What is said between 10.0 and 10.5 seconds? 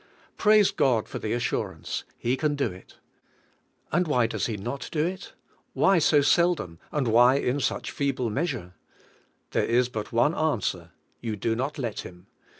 GOD 45 but one